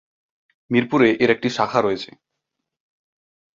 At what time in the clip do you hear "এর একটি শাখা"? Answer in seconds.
1.23-1.79